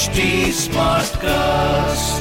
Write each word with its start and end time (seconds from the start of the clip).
HT 0.00 0.20
Smartcast. 0.56 2.20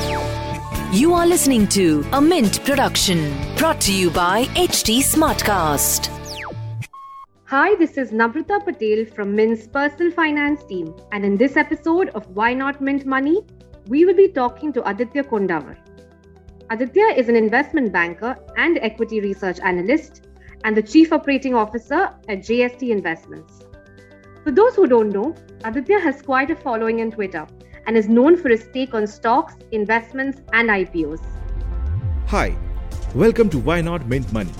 You 0.94 1.14
are 1.14 1.26
listening 1.26 1.66
to 1.70 2.06
a 2.12 2.20
Mint 2.20 2.62
production 2.66 3.34
brought 3.56 3.80
to 3.82 3.94
you 3.94 4.10
by 4.10 4.44
HT 4.48 4.98
Smartcast. 5.00 6.10
Hi, 7.46 7.76
this 7.76 7.98
is 7.98 8.12
Namrata 8.12 8.60
Patel 8.66 9.06
from 9.16 9.34
Mint's 9.34 9.66
personal 9.66 10.12
finance 10.12 10.66
team. 10.66 10.94
And 11.14 11.24
in 11.24 11.38
this 11.38 11.56
episode 11.56 12.10
of 12.10 12.28
Why 12.36 12.54
Not 12.54 12.82
Mint 12.82 13.06
Money, 13.06 13.46
we 13.88 14.04
will 14.04 14.14
be 14.14 14.28
talking 14.28 14.74
to 14.74 14.86
Aditya 14.90 15.24
Kondawar. 15.24 15.78
Aditya 16.70 17.14
is 17.16 17.30
an 17.30 17.38
investment 17.38 17.94
banker 17.94 18.36
and 18.58 18.78
equity 18.82 19.22
research 19.22 19.62
analyst 19.62 20.28
and 20.66 20.76
the 20.76 20.84
chief 20.84 21.14
operating 21.14 21.56
officer 21.56 22.10
at 22.28 22.40
JST 22.40 22.90
Investments. 22.90 23.62
For 24.44 24.52
those 24.52 24.76
who 24.76 24.86
don't 24.86 25.12
know, 25.12 25.34
Aditya 25.64 26.02
has 26.02 26.22
quite 26.22 26.52
a 26.52 26.58
following 26.58 27.00
on 27.00 27.12
Twitter 27.12 27.48
and 27.90 27.98
is 27.98 28.08
known 28.08 28.38
for 28.38 28.50
his 28.50 28.68
take 28.72 28.94
on 28.94 29.08
stocks, 29.08 29.56
investments, 29.72 30.42
and 30.54 30.70
IPOs. 30.70 31.26
Hi, 32.28 32.56
welcome 33.16 33.50
to 33.50 33.58
Why 33.58 33.82
Not 33.82 34.06
Mint 34.06 34.32
Money, 34.32 34.52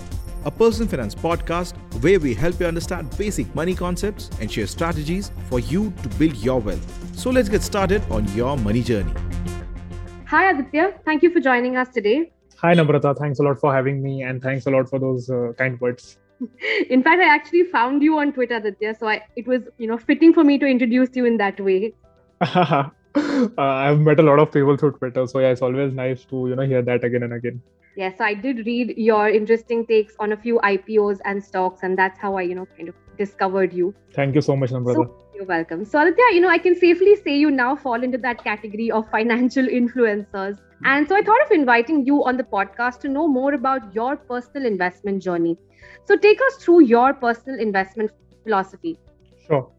a 0.46 0.50
personal 0.50 0.90
finance 0.90 1.14
podcast 1.14 1.76
where 2.02 2.20
we 2.20 2.34
help 2.34 2.60
you 2.60 2.66
understand 2.66 3.16
basic 3.20 3.54
money 3.54 3.76
concepts 3.76 4.32
and 4.42 4.52
share 4.52 4.66
strategies 4.66 5.32
for 5.48 5.60
you 5.60 5.94
to 6.02 6.10
build 6.18 6.38
your 6.38 6.60
wealth. 6.60 7.16
So 7.16 7.30
let's 7.30 7.50
get 7.50 7.62
started 7.62 8.02
on 8.10 8.28
your 8.34 8.58
money 8.58 8.82
journey. 8.82 9.14
Hi, 10.26 10.50
Aditya. 10.50 10.96
Thank 11.06 11.22
you 11.22 11.30
for 11.30 11.40
joining 11.40 11.78
us 11.78 11.90
today. 11.90 12.32
Hi, 12.58 12.74
Namrata. 12.74 13.16
Thanks 13.16 13.38
a 13.38 13.44
lot 13.44 13.60
for 13.60 13.72
having 13.72 14.02
me, 14.02 14.24
and 14.24 14.42
thanks 14.42 14.66
a 14.66 14.72
lot 14.72 14.90
for 14.90 14.98
those 14.98 15.30
uh, 15.30 15.54
kind 15.56 15.80
words. 15.80 16.18
In 16.90 17.04
fact, 17.04 17.22
I 17.22 17.32
actually 17.36 17.66
found 17.66 18.02
you 18.02 18.18
on 18.18 18.34
Twitter, 18.34 18.56
Aditya. 18.56 18.96
So 19.00 19.08
I, 19.08 19.22
it 19.36 19.48
was, 19.48 19.62
you 19.78 19.86
know, 19.86 20.00
fitting 20.00 20.34
for 20.34 20.44
me 20.44 20.58
to 20.58 20.66
introduce 20.66 21.16
you 21.16 21.26
in 21.26 21.38
that 21.38 21.60
way. 21.60 21.94
uh, 23.58 23.62
I've 23.62 24.00
met 24.00 24.20
a 24.20 24.24
lot 24.24 24.40
of 24.40 24.52
people 24.52 24.78
through 24.78 24.94
Twitter, 24.94 25.28
so 25.28 25.40
yeah, 25.40 25.50
it's 25.50 25.62
always 25.62 25.94
nice 25.94 26.26
to 26.26 26.48
you 26.48 26.56
know 26.56 26.64
hear 26.64 26.82
that 26.82 27.04
again 27.04 27.24
and 27.24 27.34
again. 27.34 27.62
Yes, 27.96 28.22
I 28.22 28.34
did 28.34 28.66
read 28.66 28.94
your 28.98 29.30
interesting 29.30 29.86
takes 29.86 30.16
on 30.20 30.32
a 30.32 30.38
few 30.38 30.60
IPOs 30.60 31.20
and 31.26 31.44
stocks, 31.44 31.82
and 31.84 31.98
that's 31.98 32.20
how 32.20 32.38
I, 32.38 32.44
you 32.44 32.56
know, 32.56 32.66
kind 32.78 32.88
of 32.90 32.96
discovered 33.18 33.74
you. 33.74 33.94
Thank 34.14 34.36
you 34.36 34.42
so 34.42 34.56
much, 34.56 34.70
Namrata. 34.72 34.94
So, 34.94 35.26
you're 35.36 35.46
welcome. 35.46 35.84
So, 35.86 36.02
Aditya, 36.02 36.24
you 36.34 36.40
know, 36.40 36.50
I 36.50 36.60
can 36.60 36.76
safely 36.76 37.16
say 37.16 37.38
you 37.38 37.52
now 37.52 37.76
fall 37.76 38.02
into 38.02 38.18
that 38.20 38.44
category 38.44 38.90
of 38.92 39.10
financial 39.10 39.66
influencers. 39.80 40.60
And 40.86 41.10
so 41.10 41.16
I 41.16 41.22
thought 41.22 41.42
of 41.46 41.52
inviting 41.52 42.06
you 42.06 42.24
on 42.24 42.38
the 42.38 42.44
podcast 42.44 43.02
to 43.02 43.10
know 43.10 43.28
more 43.28 43.54
about 43.54 43.94
your 43.94 44.16
personal 44.16 44.66
investment 44.66 45.22
journey. 45.22 45.58
So, 46.06 46.16
take 46.16 46.40
us 46.48 46.64
through 46.64 46.84
your 46.84 47.14
personal 47.14 47.60
investment 47.60 48.12
philosophy. 48.44 48.98
Sure. 49.46 49.70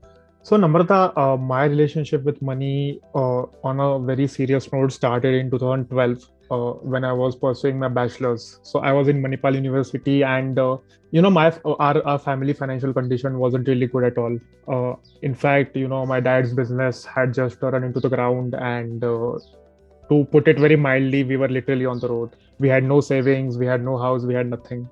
So, 0.42 0.56
Namrata, 0.56 1.12
uh, 1.18 1.36
my 1.36 1.64
relationship 1.64 2.24
with 2.24 2.40
money 2.40 2.98
uh, 3.14 3.42
on 3.62 3.78
a 3.78 3.98
very 3.98 4.26
serious 4.26 4.72
note 4.72 4.90
started 4.90 5.34
in 5.34 5.50
2012 5.50 6.30
uh, 6.50 6.56
when 6.80 7.04
I 7.04 7.12
was 7.12 7.36
pursuing 7.36 7.78
my 7.78 7.88
bachelor's. 7.88 8.58
So, 8.62 8.80
I 8.80 8.92
was 8.92 9.08
in 9.08 9.22
Manipal 9.22 9.54
University, 9.54 10.24
and 10.24 10.58
uh, 10.58 10.78
you 11.10 11.20
know, 11.20 11.28
my 11.28 11.52
our, 11.66 12.02
our 12.06 12.18
family 12.18 12.54
financial 12.54 12.94
condition 12.94 13.38
wasn't 13.38 13.68
really 13.68 13.86
good 13.86 14.04
at 14.04 14.16
all. 14.16 14.38
Uh, 14.66 14.94
in 15.20 15.34
fact, 15.34 15.76
you 15.76 15.88
know, 15.88 16.06
my 16.06 16.20
dad's 16.20 16.54
business 16.54 17.04
had 17.04 17.34
just 17.34 17.60
run 17.60 17.84
into 17.84 18.00
the 18.00 18.08
ground, 18.08 18.54
and 18.54 19.04
uh, 19.04 19.38
to 20.08 20.24
put 20.32 20.48
it 20.48 20.58
very 20.58 20.76
mildly, 20.76 21.22
we 21.22 21.36
were 21.36 21.48
literally 21.48 21.84
on 21.84 22.00
the 22.00 22.08
road. 22.08 22.34
We 22.58 22.68
had 22.68 22.82
no 22.82 23.02
savings, 23.02 23.58
we 23.58 23.66
had 23.66 23.84
no 23.84 23.98
house, 23.98 24.24
we 24.24 24.34
had 24.34 24.48
nothing 24.48 24.88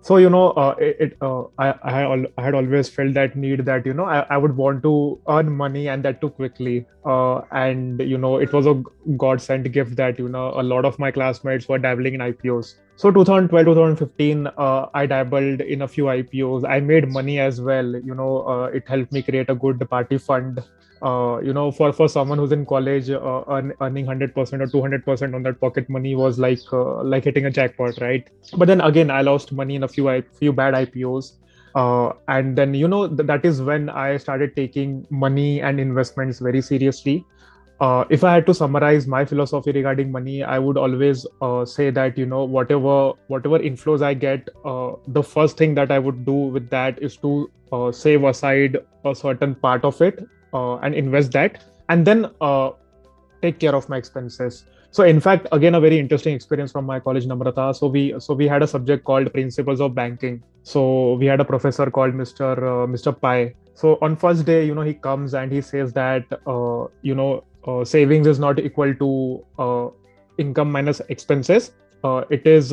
so 0.00 0.16
you 0.18 0.30
know 0.30 0.50
uh, 0.50 0.74
it, 0.78 0.96
it 1.00 1.16
uh, 1.20 1.42
I, 1.58 1.68
I, 1.82 2.24
I 2.38 2.42
had 2.42 2.54
always 2.54 2.88
felt 2.88 3.14
that 3.14 3.36
need 3.36 3.64
that 3.64 3.84
you 3.84 3.92
know 3.92 4.04
I, 4.04 4.20
I 4.30 4.36
would 4.36 4.56
want 4.56 4.82
to 4.84 5.20
earn 5.28 5.50
money 5.50 5.88
and 5.88 6.04
that 6.04 6.20
too 6.20 6.30
quickly. 6.30 6.86
Uh, 7.04 7.40
and 7.52 8.00
you 8.00 8.18
know 8.18 8.38
it 8.38 8.52
was 8.52 8.66
a 8.66 8.82
god 9.16 9.40
sent 9.40 9.70
gift 9.72 9.96
that 9.96 10.18
you 10.18 10.28
know 10.28 10.52
a 10.60 10.62
lot 10.62 10.84
of 10.84 10.98
my 10.98 11.10
classmates 11.10 11.68
were 11.68 11.78
dabbling 11.78 12.14
in 12.14 12.20
ipos 12.20 12.74
so 12.96 13.10
2012 13.10 13.66
2015 13.66 14.46
uh, 14.56 14.86
i 14.94 15.06
dabbled 15.06 15.60
in 15.60 15.82
a 15.82 15.88
few 15.88 16.04
ipos 16.04 16.64
i 16.68 16.80
made 16.80 17.08
money 17.08 17.38
as 17.38 17.60
well 17.60 17.94
you 18.10 18.14
know 18.14 18.42
uh, 18.46 18.64
it 18.72 18.82
helped 18.88 19.12
me 19.12 19.22
create 19.22 19.48
a 19.50 19.54
good 19.54 19.88
party 19.90 20.18
fund 20.18 20.62
uh, 21.02 21.38
you 21.42 21.52
know, 21.52 21.70
for 21.70 21.92
for 21.92 22.08
someone 22.08 22.38
who's 22.38 22.52
in 22.52 22.64
college, 22.64 23.10
uh, 23.10 23.44
earn, 23.50 23.70
earning 23.82 24.06
hundred 24.06 24.34
percent 24.34 24.62
or 24.62 24.66
two 24.66 24.80
hundred 24.80 25.04
percent 25.04 25.34
on 25.34 25.42
that 25.42 25.60
pocket 25.60 25.86
money 25.90 26.14
was 26.14 26.38
like 26.38 26.58
uh, 26.72 27.02
like 27.04 27.24
hitting 27.24 27.44
a 27.44 27.50
jackpot, 27.50 28.00
right? 28.00 28.26
But 28.56 28.64
then 28.66 28.80
again, 28.80 29.10
I 29.10 29.20
lost 29.20 29.52
money 29.52 29.74
in 29.74 29.82
a 29.82 29.88
few 29.88 30.22
few 30.38 30.54
bad 30.54 30.74
IPOs, 30.74 31.34
uh, 31.74 32.12
and 32.28 32.56
then 32.56 32.72
you 32.72 32.88
know 32.88 33.08
th- 33.08 33.26
that 33.26 33.44
is 33.44 33.60
when 33.60 33.90
I 33.90 34.16
started 34.16 34.56
taking 34.56 35.04
money 35.10 35.60
and 35.60 35.78
investments 35.78 36.38
very 36.38 36.62
seriously. 36.62 37.26
Uh, 37.78 38.04
if 38.08 38.24
I 38.24 38.32
had 38.34 38.46
to 38.46 38.54
summarize 38.54 39.06
my 39.06 39.24
philosophy 39.24 39.70
regarding 39.70 40.10
money, 40.10 40.42
I 40.42 40.58
would 40.58 40.78
always 40.78 41.26
uh, 41.42 41.64
say 41.64 41.90
that 41.90 42.16
you 42.16 42.24
know 42.24 42.44
whatever 42.44 43.12
whatever 43.26 43.58
inflows 43.58 44.02
I 44.02 44.14
get, 44.14 44.48
the 45.08 45.22
first 45.22 45.58
thing 45.58 45.74
that 45.74 45.90
I 45.90 45.98
would 45.98 46.24
do 46.24 46.34
with 46.34 46.70
that 46.70 47.02
is 47.02 47.16
to 47.18 47.50
save 47.92 48.24
aside 48.24 48.78
a 49.04 49.14
certain 49.14 49.54
part 49.54 49.84
of 49.84 50.00
it 50.00 50.26
uh, 50.54 50.76
and 50.76 50.94
invest 50.94 51.32
that 51.32 51.62
and 51.88 52.06
then 52.06 52.30
uh, 52.40 52.70
take 53.42 53.58
care 53.58 53.74
of 53.74 53.88
my 53.88 53.96
expenses. 53.96 54.64
So 54.90 55.04
in 55.04 55.20
fact 55.20 55.46
again 55.52 55.74
a 55.74 55.80
very 55.80 55.98
interesting 55.98 56.34
experience 56.34 56.72
from 56.72 56.86
my 56.86 56.98
college 57.00 57.26
namrata. 57.26 57.74
So 57.76 57.88
we 57.88 58.14
so 58.18 58.34
we 58.34 58.48
had 58.48 58.62
a 58.62 58.66
subject 58.66 59.04
called 59.04 59.32
principles 59.32 59.80
of 59.80 59.94
banking. 59.94 60.42
So 60.62 61.14
we 61.14 61.26
had 61.26 61.40
a 61.40 61.44
professor 61.44 61.90
called 61.90 62.14
mr 62.14 62.52
uh, 62.56 62.86
mr 62.86 63.18
pai 63.20 63.54
so 63.76 63.98
on 64.00 64.16
first 64.16 64.46
day 64.46 64.64
you 64.64 64.74
know 64.74 64.82
he 64.82 64.94
comes 64.94 65.34
and 65.34 65.52
he 65.52 65.60
says 65.60 65.92
that 65.92 66.24
uh, 66.46 66.86
you 67.02 67.14
know 67.14 67.44
uh, 67.66 67.84
savings 67.84 68.26
is 68.26 68.38
not 68.38 68.58
equal 68.58 68.94
to 68.94 69.44
uh, 69.58 69.88
income 70.38 70.70
minus 70.72 71.00
expenses. 71.08 71.72
It 72.30 72.46
is 72.46 72.72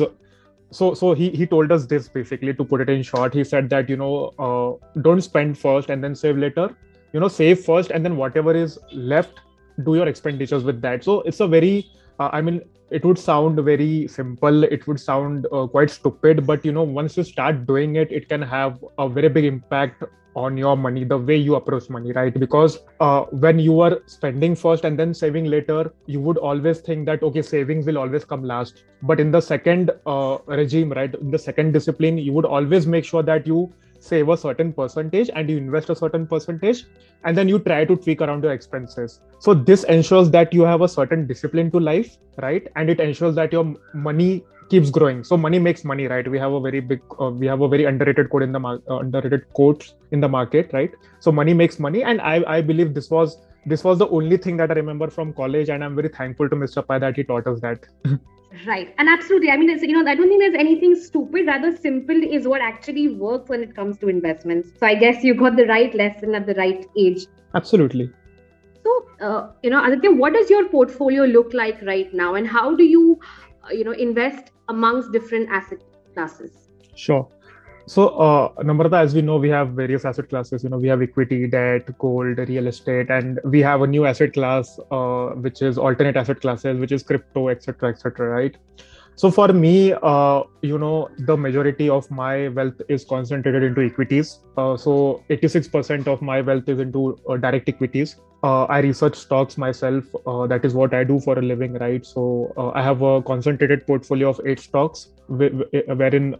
so 0.70 0.94
so 0.94 1.12
he 1.12 1.30
he 1.30 1.46
told 1.46 1.72
us 1.72 1.86
this 1.86 2.06
basically 2.08 2.54
to 2.54 2.64
put 2.64 2.80
it 2.80 2.88
in 2.88 3.02
short. 3.02 3.34
He 3.34 3.42
said 3.42 3.68
that 3.70 3.88
you 3.88 3.96
know 3.96 4.80
don't 5.02 5.20
spend 5.20 5.58
first 5.58 5.90
and 5.90 6.04
then 6.04 6.14
save 6.14 6.38
later. 6.38 6.68
You 7.12 7.20
know 7.20 7.28
save 7.28 7.64
first 7.64 7.90
and 7.90 8.04
then 8.04 8.16
whatever 8.16 8.54
is 8.54 8.78
left 8.92 9.40
do 9.82 9.96
your 9.96 10.06
expenditures 10.06 10.62
with 10.62 10.80
that. 10.82 11.02
So 11.02 11.20
it's 11.22 11.40
a 11.40 11.48
very 11.48 11.90
uh, 12.20 12.30
i 12.32 12.40
mean 12.40 12.62
it 12.90 13.04
would 13.04 13.18
sound 13.18 13.58
very 13.58 14.06
simple. 14.06 14.62
It 14.62 14.86
would 14.86 15.00
sound 15.00 15.48
uh, 15.52 15.66
quite 15.66 15.90
stupid. 15.90 16.46
But 16.46 16.64
you 16.64 16.70
know 16.70 16.84
once 16.84 17.16
you 17.16 17.24
start 17.24 17.66
doing 17.66 17.96
it 17.96 18.12
it 18.12 18.28
can 18.28 18.42
have 18.42 18.84
a 18.98 19.08
very 19.08 19.28
big 19.28 19.44
impact 19.44 20.04
on 20.34 20.56
your 20.56 20.76
money 20.76 21.04
the 21.04 21.16
way 21.16 21.36
you 21.36 21.54
approach 21.54 21.88
money 21.88 22.12
right? 22.12 22.38
Because 22.38 22.78
uh, 23.00 23.22
when 23.44 23.58
you 23.58 23.80
are 23.80 24.00
spending 24.06 24.54
first 24.54 24.84
and 24.84 24.98
then 24.98 25.14
saving 25.14 25.46
later 25.46 25.92
you 26.06 26.20
would 26.20 26.38
always 26.38 26.80
think 26.80 27.06
that 27.06 27.22
okay 27.22 27.42
savings 27.42 27.86
will 27.86 27.98
always 27.98 28.24
come 28.24 28.44
last. 28.44 28.84
But 29.02 29.20
in 29.20 29.30
the 29.30 29.40
second 29.40 29.90
uh, 30.06 30.38
regime 30.46 30.92
right 30.92 31.14
in 31.14 31.30
the 31.30 31.38
second 31.38 31.72
discipline 31.72 32.18
you 32.18 32.32
would 32.32 32.44
always 32.44 32.86
make 32.86 33.04
sure 33.04 33.22
that 33.22 33.46
you 33.46 33.72
save 34.00 34.28
a 34.28 34.36
certain 34.36 34.72
percentage 34.72 35.30
and 35.34 35.48
you 35.48 35.56
invest 35.56 35.88
a 35.88 35.96
certain 35.96 36.26
percentage 36.26 36.84
and 37.24 37.36
then 37.36 37.48
you 37.48 37.58
try 37.58 37.84
to 37.84 37.96
tweak 37.96 38.20
around 38.20 38.42
your 38.42 38.52
expenses. 38.52 39.20
So 39.38 39.54
this 39.54 39.84
ensures 39.84 40.30
that 40.30 40.52
you 40.52 40.62
have 40.62 40.82
a 40.82 40.88
certain 40.88 41.26
discipline 41.26 41.70
to 41.70 41.80
life 41.80 42.18
right? 42.42 42.66
And 42.76 42.90
it 42.90 43.00
ensures 43.00 43.34
that 43.36 43.52
your 43.52 43.74
money 43.94 44.44
keeps 44.74 44.90
growing 44.98 45.22
so 45.30 45.36
money 45.46 45.58
makes 45.66 45.84
money 45.92 46.06
right 46.12 46.28
we 46.34 46.38
have 46.44 46.52
a 46.58 46.60
very 46.66 46.80
big 46.92 47.16
uh, 47.20 47.30
we 47.30 47.46
have 47.52 47.64
a 47.66 47.68
very 47.74 47.84
underrated 47.92 48.30
quote 48.34 48.46
in 48.48 48.52
the 48.58 48.62
mar- 48.66 48.82
uh, 48.90 48.98
underrated 48.98 49.48
quotes 49.58 49.94
in 50.10 50.20
the 50.26 50.30
market 50.36 50.70
right 50.78 50.94
so 51.26 51.32
money 51.40 51.54
makes 51.62 51.82
money 51.88 52.04
and 52.12 52.20
i 52.34 52.36
i 52.58 52.60
believe 52.70 52.94
this 53.00 53.10
was 53.16 53.36
this 53.72 53.84
was 53.88 53.98
the 54.04 54.08
only 54.20 54.38
thing 54.46 54.56
that 54.62 54.72
i 54.76 54.78
remember 54.82 55.10
from 55.18 55.32
college 55.42 55.74
and 55.74 55.84
i'm 55.88 56.00
very 56.00 56.12
thankful 56.20 56.54
to 56.54 56.56
mr 56.64 56.86
pai 56.88 56.98
that 57.06 57.20
he 57.22 57.24
taught 57.32 57.52
us 57.54 57.60
that 57.68 57.90
Right. 58.66 58.94
And 58.98 59.08
absolutely. 59.08 59.50
I 59.50 59.56
mean, 59.56 59.68
it's, 59.68 59.82
you 59.82 59.92
know, 59.92 60.08
I 60.08 60.14
don't 60.14 60.28
think 60.28 60.40
there's 60.40 60.54
anything 60.54 60.94
stupid. 60.94 61.48
Rather, 61.48 61.76
simple 61.76 62.22
is 62.36 62.46
what 62.46 62.60
actually 62.60 63.08
works 63.08 63.48
when 63.48 63.64
it 63.64 63.74
comes 63.74 63.98
to 63.98 64.08
investments. 64.08 64.68
So 64.78 64.86
I 64.86 64.94
guess 64.94 65.24
you 65.24 65.34
got 65.34 65.56
the 65.56 65.66
right 65.66 65.92
lesson 65.92 66.36
at 66.36 66.46
the 66.46 66.54
right 66.54 66.86
age. 66.96 67.26
Absolutely. 67.54 68.12
So, 68.84 69.08
uh, 69.20 69.48
you 69.64 69.70
know, 69.70 69.84
Aditya, 69.84 70.12
what 70.12 70.34
does 70.34 70.50
your 70.50 70.68
portfolio 70.68 71.24
look 71.24 71.52
like 71.52 71.82
right 71.82 72.14
now? 72.14 72.36
And 72.36 72.46
how 72.46 72.76
do 72.76 72.84
you, 72.84 73.18
uh, 73.64 73.72
you 73.72 73.82
know, 73.82 73.90
invest 73.92 74.53
amongst 74.68 75.12
different 75.12 75.48
asset 75.50 75.82
classes? 76.14 76.68
Sure. 76.94 77.28
So, 77.86 78.08
uh, 78.08 78.48
Namrata, 78.62 79.02
as 79.02 79.14
we 79.14 79.20
know, 79.20 79.36
we 79.36 79.50
have 79.50 79.70
various 79.70 80.06
asset 80.06 80.30
classes. 80.30 80.64
You 80.64 80.70
know, 80.70 80.78
we 80.78 80.88
have 80.88 81.02
equity, 81.02 81.46
debt, 81.46 81.98
gold, 81.98 82.38
real 82.38 82.66
estate, 82.66 83.10
and 83.10 83.38
we 83.44 83.60
have 83.60 83.82
a 83.82 83.86
new 83.86 84.06
asset 84.06 84.32
class, 84.32 84.80
uh, 84.90 85.26
which 85.46 85.60
is 85.60 85.76
alternate 85.76 86.16
asset 86.16 86.40
classes, 86.40 86.78
which 86.78 86.92
is 86.92 87.02
crypto, 87.02 87.48
etc., 87.48 87.90
etc. 87.90 88.28
right? 88.28 88.56
So 89.16 89.30
for 89.30 89.48
me, 89.48 89.94
uh, 90.02 90.42
you 90.62 90.76
know, 90.76 91.08
the 91.18 91.36
majority 91.36 91.88
of 91.88 92.10
my 92.10 92.48
wealth 92.48 92.80
is 92.88 93.04
concentrated 93.04 93.62
into 93.62 93.82
equities. 93.82 94.40
Uh, 94.56 94.76
so 94.76 95.22
86% 95.30 96.08
of 96.08 96.20
my 96.20 96.40
wealth 96.40 96.68
is 96.68 96.80
into 96.80 97.18
uh, 97.28 97.36
direct 97.36 97.68
equities. 97.68 98.16
Uh, 98.42 98.64
I 98.64 98.80
research 98.80 99.14
stocks 99.14 99.56
myself. 99.56 100.04
Uh, 100.26 100.46
that 100.48 100.64
is 100.64 100.74
what 100.74 100.92
I 100.92 101.04
do 101.04 101.20
for 101.20 101.38
a 101.38 101.42
living, 101.42 101.74
right? 101.74 102.04
So 102.04 102.52
uh, 102.56 102.70
I 102.74 102.82
have 102.82 103.02
a 103.02 103.22
concentrated 103.22 103.86
portfolio 103.86 104.30
of 104.30 104.40
eight 104.44 104.58
stocks, 104.58 105.10
wherein 105.28 106.36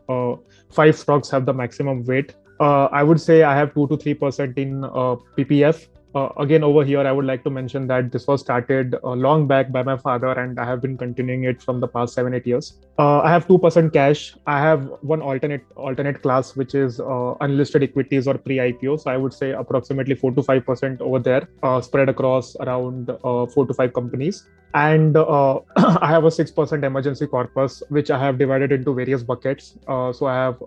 five 0.70 0.98
stocks 0.98 1.30
have 1.30 1.46
the 1.46 1.54
maximum 1.54 2.04
weight. 2.04 2.34
I 2.60 3.02
would 3.02 3.20
say 3.20 3.42
I 3.42 3.56
have 3.56 3.72
two 3.74 3.86
to 3.88 3.96
three 3.96 4.14
percent 4.14 4.58
in 4.58 4.82
PPF, 4.82 5.86
uh, 6.14 6.28
again 6.38 6.62
over 6.62 6.84
here 6.84 7.00
i 7.00 7.12
would 7.12 7.24
like 7.24 7.42
to 7.44 7.50
mention 7.50 7.86
that 7.86 8.10
this 8.12 8.26
was 8.26 8.40
started 8.40 8.96
uh, 9.02 9.14
long 9.26 9.46
back 9.46 9.70
by 9.72 9.82
my 9.82 9.96
father 9.96 10.32
and 10.42 10.60
i 10.60 10.64
have 10.64 10.80
been 10.80 10.96
continuing 10.96 11.44
it 11.44 11.60
from 11.60 11.80
the 11.80 11.88
past 11.88 12.14
7 12.14 12.34
8 12.34 12.46
years. 12.46 12.78
Uh, 12.98 13.20
i 13.20 13.30
have 13.30 13.46
2% 13.48 13.92
cash. 13.92 14.36
I 14.46 14.60
have 14.60 14.88
one 15.02 15.20
alternate 15.20 15.64
alternate 15.76 16.22
class 16.22 16.56
which 16.56 16.74
is 16.74 17.00
uh, 17.00 17.34
unlisted 17.40 17.82
equities 17.82 18.28
or 18.28 18.38
pre 18.38 18.58
ipo 18.66 18.98
so 19.00 19.10
i 19.10 19.16
would 19.16 19.34
say 19.34 19.52
approximately 19.52 20.14
4 20.14 20.32
to 20.32 20.42
5% 20.42 21.00
over 21.00 21.18
there 21.18 21.48
uh, 21.62 21.80
spread 21.80 22.08
across 22.08 22.56
around 22.56 23.10
4 23.22 23.66
to 23.66 23.74
5 23.74 23.92
companies. 23.92 24.46
And 24.74 25.16
i 26.06 26.08
have 26.14 26.24
a 26.24 26.32
6% 26.36 26.84
emergency 26.84 27.26
corpus 27.26 27.82
which 27.88 28.10
i 28.10 28.18
have 28.18 28.38
divided 28.38 28.72
into 28.72 28.94
various 28.94 29.22
buckets. 29.22 29.76
So 29.86 30.26
i 30.26 30.34
have 30.34 30.62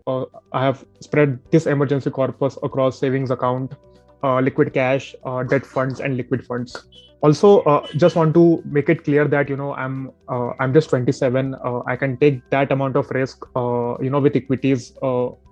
i 0.53 0.63
have 0.65 0.85
spread 1.01 1.39
this 1.51 1.67
emergency 1.67 2.09
corpus 2.09 2.57
across 2.63 2.99
savings 2.99 3.31
account 3.31 3.75
uh, 4.23 4.39
liquid 4.39 4.73
cash, 4.73 5.15
uh, 5.25 5.43
debt 5.43 5.65
funds, 5.65 5.99
and 5.99 6.17
liquid 6.17 6.45
funds. 6.45 6.87
Also, 7.21 7.61
uh, 7.61 7.85
just 7.97 8.15
want 8.15 8.33
to 8.35 8.61
make 8.65 8.89
it 8.89 9.03
clear 9.03 9.27
that 9.27 9.49
you 9.49 9.57
know 9.57 9.73
I'm 9.73 10.11
uh, 10.29 10.51
I'm 10.59 10.73
just 10.73 10.89
27. 10.89 11.55
Uh, 11.55 11.81
I 11.87 11.95
can 11.95 12.17
take 12.17 12.47
that 12.51 12.71
amount 12.71 12.95
of 12.95 13.09
risk. 13.09 13.45
Uh, 13.55 13.97
you 13.99 14.09
know, 14.09 14.19
with 14.19 14.35
equities, 14.35 14.93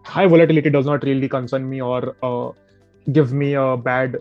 high 0.03 0.27
volatility 0.27 0.69
does 0.69 0.85
not 0.85 1.03
really 1.03 1.27
concern 1.27 1.67
me 1.69 1.81
or 1.81 2.15
give 3.11 3.33
me 3.33 3.53
a 3.53 3.77
bad 3.77 4.17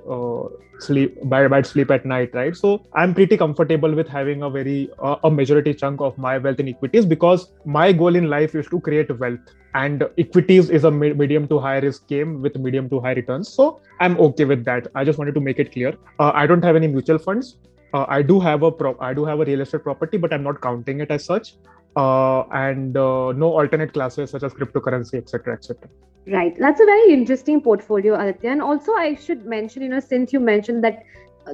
sleep 0.78 1.16
bad, 1.24 1.50
bad 1.50 1.66
sleep 1.66 1.90
at 1.90 2.04
night 2.04 2.34
right? 2.34 2.56
So 2.56 2.84
i'm 2.94 3.14
pretty 3.14 3.36
comfortable 3.36 3.94
with 3.94 4.08
having 4.08 4.42
a 4.42 4.50
very 4.50 4.90
uh, 4.98 5.16
a 5.24 5.30
majority 5.30 5.74
chunk 5.74 6.00
of 6.00 6.16
my 6.18 6.38
wealth 6.38 6.60
in 6.60 6.68
equities 6.68 7.06
because 7.06 7.52
my 7.64 7.92
goal 7.92 8.16
in 8.16 8.28
life 8.28 8.54
is 8.54 8.66
to 8.68 8.80
create 8.80 9.18
wealth 9.18 9.40
and 9.74 10.04
equities 10.18 10.70
is 10.70 10.84
a 10.84 10.90
medium 10.90 11.48
to 11.48 11.58
high 11.58 11.78
risk 11.78 12.06
game 12.06 12.40
with 12.40 12.56
medium 12.56 12.88
to 12.88 13.00
high 13.00 13.12
returns. 13.12 13.48
So 13.48 13.80
i'm 14.00 14.18
okay 14.18 14.44
with 14.44 14.64
that. 14.64 14.88
I 14.94 15.04
just 15.04 15.18
wanted 15.18 15.34
to 15.34 15.40
make 15.40 15.58
it 15.58 15.72
clear. 15.72 15.94
Uh, 16.18 16.32
i 16.34 16.46
don't 16.46 16.62
have 16.62 16.76
any 16.76 16.86
mutual 16.86 17.18
funds. 17.18 17.56
Uh, 17.92 18.06
i 18.08 18.22
do 18.22 18.40
have 18.40 18.62
a 18.62 18.72
pro- 18.72 18.98
i 19.00 19.14
do 19.14 19.24
have 19.24 19.40
a 19.40 19.44
real 19.44 19.60
estate 19.60 19.82
property 19.82 20.16
but 20.16 20.32
i'm 20.32 20.42
not 20.42 20.60
counting 20.60 21.00
it 21.00 21.10
as 21.10 21.24
such. 21.24 21.54
Uh, 21.96 22.42
and 22.50 22.96
uh, 22.96 23.30
no 23.32 23.52
alternate 23.52 23.92
classes 23.92 24.30
such 24.30 24.42
as 24.42 24.52
cryptocurrency 24.52 25.14
etc 25.14 25.54
etc 25.54 25.88
right. 26.26 26.54
That's 26.58 26.80
a 26.80 26.84
very 26.84 27.12
interesting 27.12 27.60
portfolio 27.60 28.14
aditya. 28.14 28.50
And 28.50 28.62
also 28.62 28.92
i 28.92 29.14
should 29.14 29.44
mention 29.46 29.82
you 29.82 29.88
know 29.88 30.00
since 30.00 30.32
you 30.32 30.40
mentioned 30.40 30.84
that 30.84 31.02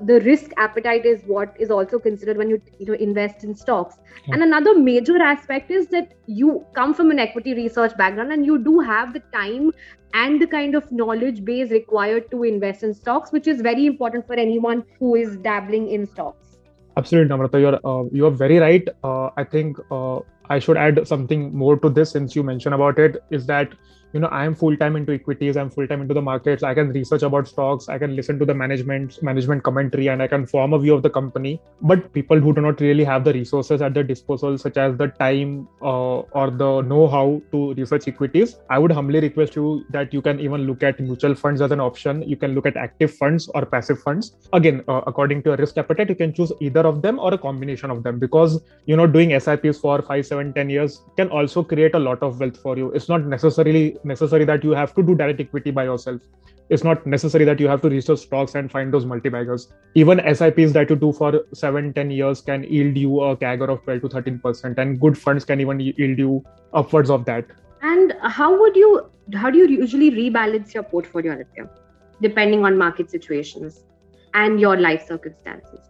the 0.02 0.20
risk 0.20 0.52
appetite 0.56 1.04
is 1.04 1.22
what 1.26 1.54
is 1.58 1.70
also 1.70 1.98
considered 1.98 2.36
when 2.36 2.48
you 2.48 2.60
you 2.78 2.86
know 2.86 2.94
invest 2.94 3.44
in 3.44 3.54
stocks. 3.54 3.96
Yeah. 4.26 4.34
and 4.34 4.42
another 4.42 4.78
major 4.78 5.20
aspect 5.20 5.70
is 5.70 5.86
that 5.88 6.12
you 6.26 6.64
come 6.74 6.94
from 6.94 7.10
an 7.10 7.18
equity 7.18 7.54
research 7.54 7.96
background 7.96 8.32
and 8.32 8.46
you 8.46 8.58
do 8.58 8.80
have 8.80 9.12
the 9.12 9.22
time 9.32 9.72
and 10.14 10.40
the 10.40 10.46
kind 10.46 10.74
of 10.74 10.90
knowledge 10.92 11.44
base 11.44 11.70
required 11.70 12.30
to 12.30 12.42
invest 12.44 12.82
in 12.82 12.94
stocks 12.94 13.32
which 13.32 13.46
is 13.46 13.60
very 13.60 13.86
important 13.86 14.26
for 14.26 14.34
anyone 14.34 14.84
who 14.98 15.14
is 15.14 15.36
dabbling 15.38 15.88
in 15.90 16.06
stocks. 16.06 16.58
Absolutely 16.96 17.34
namrata. 17.34 17.60
You're 17.60 17.80
uh, 17.84 18.04
you 18.12 18.26
are 18.26 18.30
very 18.30 18.58
right. 18.58 18.88
Uh, 19.02 19.30
i 19.36 19.44
think 19.44 19.78
uh, 19.90 20.20
i 20.48 20.58
should 20.58 20.76
add 20.76 21.06
something 21.06 21.54
more 21.54 21.76
to 21.78 21.88
this 21.88 22.10
since 22.10 22.34
you 22.36 22.42
mentioned 22.42 22.74
about 22.74 22.98
it 22.98 23.22
is 23.30 23.46
that 23.46 23.72
you 24.12 24.20
know 24.20 24.28
i 24.38 24.44
am 24.44 24.54
full 24.54 24.76
time 24.76 24.96
into 24.96 25.12
equities 25.12 25.56
i'm 25.56 25.70
full 25.70 25.86
time 25.86 26.00
into 26.02 26.14
the 26.14 26.22
markets. 26.22 26.62
I 26.62 26.74
can 26.74 26.88
research 26.92 27.22
about 27.22 27.48
stocks 27.48 27.88
i 27.88 27.98
can 27.98 28.16
listen 28.16 28.38
to 28.38 28.44
the 28.44 28.54
management 28.54 29.22
management 29.22 29.62
commentary 29.62 30.08
and 30.08 30.22
i 30.22 30.26
can 30.26 30.46
form 30.46 30.72
a 30.72 30.78
view 30.78 30.94
of 30.94 31.02
the 31.02 31.10
company. 31.10 31.60
But 31.80 32.12
people 32.12 32.40
who 32.40 32.52
do 32.52 32.60
not 32.60 32.80
really 32.80 33.04
have 33.04 33.24
the 33.24 33.32
resources 33.32 33.82
at 33.82 33.94
their 33.94 34.02
disposal 34.02 34.58
such 34.58 34.76
as 34.76 34.96
the 34.96 35.08
time 35.08 35.68
uh, 35.82 36.18
or 36.40 36.50
the 36.50 36.82
know 36.82 37.06
how 37.08 37.40
to 37.52 37.74
research 37.74 38.08
equities 38.08 38.56
i 38.68 38.78
would 38.78 38.92
humbly 38.92 39.20
request 39.20 39.56
you 39.56 39.84
that 39.90 40.12
you 40.12 40.22
can 40.22 40.40
even 40.40 40.66
look 40.66 40.82
at 40.82 41.00
mutual 41.00 41.34
funds 41.34 41.60
as 41.60 41.70
an 41.70 41.80
option. 41.80 42.22
You 42.28 42.36
can 42.36 42.54
look 42.54 42.66
at 42.66 42.76
active 42.76 43.14
funds 43.14 43.48
or 43.54 43.64
passive 43.64 44.00
funds. 44.02 44.32
Again 44.52 44.82
uh, 44.88 45.02
according 45.06 45.42
to 45.44 45.50
your 45.50 45.56
risk 45.56 45.78
appetite 45.78 46.08
you 46.08 46.14
can 46.16 46.32
choose 46.32 46.52
either 46.60 46.86
of 46.86 47.02
them 47.02 47.18
or 47.18 47.32
a 47.34 47.38
combination 47.38 47.90
of 47.90 48.02
them 48.02 48.18
because 48.18 48.60
you 48.86 48.96
know 48.96 49.06
doing 49.06 49.38
sips 49.38 49.78
for 49.78 50.02
5 50.02 50.26
7 50.40 50.52
10 50.54 50.70
years 50.70 51.00
can 51.16 51.28
also 51.28 51.62
create 51.62 51.94
a 51.94 51.98
lot 51.98 52.22
of 52.22 52.40
wealth 52.40 52.56
for 52.56 52.76
you. 52.76 52.90
It's 52.92 53.08
not 53.08 53.26
necessarily 53.26 53.96
necessary 54.04 54.44
that 54.46 54.64
you 54.64 54.70
have 54.70 54.94
to 54.94 55.02
do 55.02 55.14
direct 55.14 55.40
equity 55.40 55.70
by 55.70 55.84
yourself. 55.84 56.20
It's 56.70 56.84
not 56.84 57.04
necessary 57.04 57.44
that 57.46 57.60
you 57.60 57.68
have 57.68 57.80
to 57.82 57.88
research 57.90 58.20
stocks 58.20 58.54
and 58.54 58.70
find 58.70 58.94
those 58.94 59.04
multi-baggers. 59.04 59.72
Even 59.94 60.20
sips 60.34 60.72
that 60.72 60.88
you 60.88 60.96
do 60.96 61.12
for 61.12 61.44
7 61.52 61.92
10 61.92 62.10
years 62.10 62.40
can 62.40 62.62
yield 62.62 62.96
you 62.96 63.20
a 63.20 63.36
CAGR 63.36 63.68
of 63.68 63.82
12 63.84 64.02
to 64.02 64.08
13 64.08 64.38
percent 64.38 64.78
and 64.78 65.00
good 65.00 65.18
funds 65.18 65.44
can 65.44 65.60
even 65.60 65.80
yield 65.80 66.18
you 66.18 66.44
upwards 66.72 67.10
of 67.10 67.24
that. 67.24 67.46
And 67.82 68.14
how 68.22 68.50
would 68.58 68.76
you 68.76 68.90
how 69.34 69.50
do 69.50 69.58
you 69.58 69.68
usually 69.68 70.10
rebalance 70.10 70.74
your 70.74 70.84
portfolio 70.84 71.32
Aditya, 71.32 71.70
depending 72.20 72.64
on 72.64 72.78
market 72.78 73.10
situations 73.10 73.80
and 74.34 74.60
your 74.60 74.76
life 74.76 75.06
circumstances? 75.06 75.80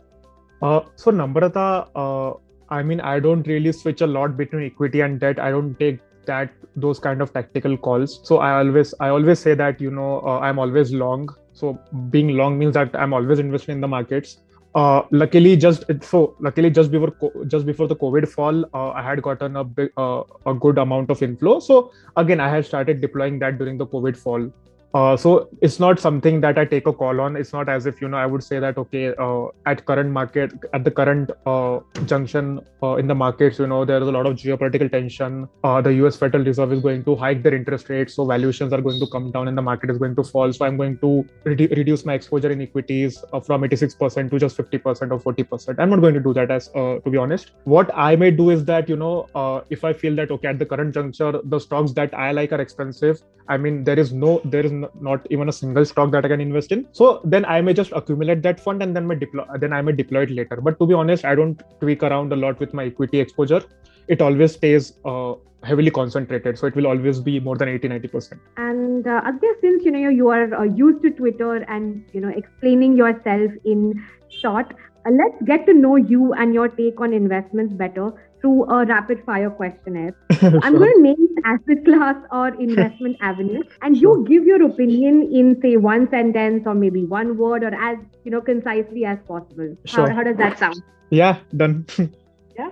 Uh, 0.63 0.81
so 0.95 1.11
namrata 1.11 1.67
uh, 1.95 2.33
i 2.71 2.83
mean 2.83 3.01
i 3.01 3.19
don't 3.19 3.47
really 3.47 3.73
switch 3.73 4.01
a 4.01 4.07
lot 4.07 4.37
between 4.37 4.65
equity 4.65 5.01
and 5.01 5.21
debt. 5.21 5.39
I 5.39 5.51
don't 5.51 5.79
take 5.79 6.01
that 6.27 6.53
those 6.77 6.99
kind 6.99 7.23
of 7.23 7.33
tactical 7.33 7.77
calls. 7.77 8.21
So 8.25 8.39
i 8.39 8.53
always 8.59 8.95
i 9.01 9.09
always 9.09 9.39
say 9.39 9.55
that 9.55 9.81
you 9.81 9.91
know 9.91 10.21
uh, 10.21 10.39
i'm 10.39 10.59
always 10.59 10.93
long. 10.93 11.29
So 11.53 11.79
being 12.11 12.37
long 12.37 12.59
means 12.59 12.75
that 12.75 12.95
i'm 12.95 13.13
always 13.13 13.39
invested 13.39 13.73
in 13.73 13.81
the 13.81 13.89
markets. 13.89 14.39
Uh, 14.77 15.03
luckily 15.11 15.57
just 15.57 15.85
so 16.01 16.37
luckily 16.39 16.71
just 16.71 16.93
before 16.93 17.33
just 17.49 17.67
before 17.67 17.89
the 17.89 17.97
covid 17.97 18.29
fall 18.29 18.65
uh, 18.73 18.91
i 18.91 19.03
had 19.03 19.21
gotten 19.21 19.57
a 19.57 19.65
big 19.65 19.91
uh, 19.97 20.23
a 20.47 20.55
good 20.55 20.79
amount 20.79 21.11
of 21.11 21.23
inflow. 21.23 21.59
So 21.59 21.93
again 22.17 22.41
i 22.41 22.49
had 22.49 22.65
started 22.67 23.01
deploying 23.01 23.41
that 23.41 23.59
during 23.59 23.79
the 23.79 23.87
covid 23.87 24.17
fall 24.17 24.49
uh, 24.93 25.17
so 25.17 25.49
it's 25.61 25.79
not 25.79 26.01
something 26.01 26.41
that 26.41 26.59
I 26.59 26.65
take 26.65 26.87
a 26.87 26.93
call 26.93 27.21
on. 27.21 27.37
It's 27.37 27.53
not 27.53 27.69
as 27.69 27.87
if 27.87 28.01
you 28.01 28.09
know 28.09 28.17
I 28.17 28.27
would 28.27 28.43
say 28.43 28.59
that 28.59 28.77
okay, 28.77 29.15
uh, 29.17 29.47
at 29.67 29.85
current 29.87 30.11
market, 30.11 30.53
at 30.73 30.83
the 30.83 30.91
current 30.91 31.31
uh, 31.47 31.79
junction 32.07 32.61
uh, 32.83 32.97
in 32.97 33.07
the 33.07 33.15
markets, 33.15 33.61
you 33.61 33.69
know 33.69 33.85
there 33.85 34.03
is 34.03 34.09
a 34.09 34.11
lot 34.11 34.27
of 34.27 34.35
geopolitical 34.35 34.91
tension. 34.91 35.49
Uh, 35.63 35.81
the 35.81 35.95
U.S. 35.95 36.17
Federal 36.17 36.45
Reserve 36.45 36.73
is 36.73 36.81
going 36.81 37.05
to 37.05 37.15
hike 37.15 37.43
their 37.43 37.55
interest 37.55 37.89
rates, 37.89 38.15
so 38.15 38.25
valuations 38.25 38.73
are 38.73 38.81
going 38.81 38.99
to 38.99 39.07
come 39.07 39.31
down 39.31 39.47
and 39.47 39.57
the 39.57 39.63
market 39.63 39.91
is 39.91 39.99
going 39.99 40.17
to 40.17 40.25
fall. 40.25 40.53
So 40.53 40.65
I'm 40.65 40.77
going 40.77 40.99
to 40.99 41.25
re- 41.45 41.69
reduce 41.77 42.05
my 42.05 42.15
exposure 42.15 42.51
in 42.51 42.61
equities 42.61 43.23
from 43.45 43.63
86% 43.63 44.31
to 44.31 44.39
just 44.39 44.57
50% 44.57 45.13
or 45.13 45.35
40%. 45.35 45.79
I'm 45.79 45.91
not 45.91 46.01
going 46.01 46.15
to 46.15 46.21
do 46.21 46.35
that 46.35 46.51
as 46.51 46.67
to 46.69 47.01
be 47.09 47.17
honest. 47.17 47.53
What 47.63 47.91
I 47.95 48.17
may 48.17 48.33
do 48.33 48.51
is 48.51 48.65
that 48.65 48.89
you 48.89 48.97
know 48.97 49.63
if 49.71 49.85
I 49.85 49.93
feel 49.93 50.17
that 50.17 50.33
okay 50.33 50.49
at 50.49 50.59
the 50.59 50.67
current 50.67 50.95
juncture 50.95 51.41
the 51.45 51.61
stocks 51.61 51.93
that 51.93 52.13
I 52.13 52.33
like 52.33 52.53
are 52.53 52.61
expensive. 52.61 53.21
I 53.49 53.57
mean 53.57 53.85
there 53.85 53.99
is 53.99 54.13
no 54.13 54.41
there 54.45 54.65
is 54.65 54.73
not 55.01 55.27
even 55.31 55.49
a 55.49 55.53
single 55.53 55.85
stock 55.85 56.11
that 56.13 56.25
I 56.25 56.29
can 56.29 56.41
invest 56.41 56.73
in. 56.73 56.87
So 56.93 57.21
then 57.25 57.45
I 57.45 57.61
may 57.61 57.75
just 57.75 57.93
accumulate 57.93 58.43
that 58.43 58.61
fund 58.61 58.83
and 58.83 58.95
then 58.95 59.09
deploy 59.19 59.45
then 59.59 59.73
I 59.73 59.83
may 59.83 59.93
deploy 59.93 60.23
it 60.23 60.31
later. 60.31 60.61
But 60.61 60.79
to 60.79 60.87
be 60.87 60.95
honest, 60.95 61.25
I 61.25 61.35
don't 61.35 61.63
tweak 61.81 62.03
around 62.03 62.33
a 62.33 62.37
lot 62.37 62.59
with 62.61 62.75
my 62.75 62.85
equity 62.87 63.21
exposure. 63.21 63.63
It 64.09 64.21
always 64.21 64.53
stays 64.53 64.93
uh, 65.05 65.35
heavily 65.63 65.91
concentrated 65.91 66.59
so 66.59 66.67
it 66.67 66.75
will 66.75 66.87
always 66.87 67.21
be 67.21 67.39
more 67.39 67.57
than 67.57 67.69
80 67.69 67.89
90% 67.89 68.39
and 68.57 69.07
uh, 69.07 69.21
Aditya, 69.27 69.51
since 69.61 69.85
you 69.85 69.91
know 69.91 70.09
you 70.09 70.29
are 70.29 70.55
uh, 70.55 70.63
used 70.63 71.03
to 71.03 71.11
twitter 71.11 71.57
and 71.57 72.05
you 72.13 72.21
know 72.21 72.29
explaining 72.29 72.97
yourself 72.97 73.51
in 73.65 74.03
short 74.29 74.73
uh, 75.07 75.11
let's 75.11 75.43
get 75.45 75.67
to 75.67 75.75
know 75.75 75.97
you 75.97 76.33
and 76.33 76.55
your 76.55 76.69
take 76.69 77.01
on 77.01 77.13
investments 77.13 77.75
better 77.75 78.13
through 78.41 78.65
a 78.71 78.85
rapid 78.87 79.25
fire 79.25 79.51
questionnaire. 79.51 80.15
sure. 80.39 80.59
I'm 80.63 80.79
going 80.79 80.93
to 80.95 81.03
name 81.03 81.29
asset 81.45 81.85
class 81.85 82.17
or 82.31 82.49
investment 82.61 83.17
avenue, 83.21 83.63
and 83.83 83.97
sure. 83.97 84.19
you 84.19 84.27
give 84.29 84.47
your 84.47 84.63
opinion 84.65 85.23
in 85.33 85.61
say 85.61 85.77
one 85.77 86.09
sentence 86.11 86.67
or 86.67 86.75
maybe 86.75 87.05
one 87.05 87.37
word 87.37 87.65
or 87.65 87.75
as 87.75 87.99
you 88.25 88.31
know 88.31 88.41
concisely 88.41 89.05
as 89.05 89.19
possible. 89.27 89.77
Sure. 89.85 90.09
How, 90.09 90.17
how 90.17 90.23
does 90.23 90.37
that 90.37 90.59
sound? 90.59 90.83
Yeah, 91.11 91.39
done. 91.57 91.87
yeah. 92.59 92.71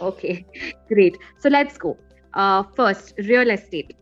Okay, 0.00 0.44
great. 0.88 1.18
So 1.38 1.48
let's 1.48 1.76
go. 1.78 1.96
Uh, 2.34 2.62
first, 2.76 3.14
real 3.18 3.50
estate 3.50 3.94